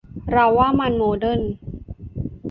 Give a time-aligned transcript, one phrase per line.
[0.31, 1.41] เราว่ามันโมเดิร์น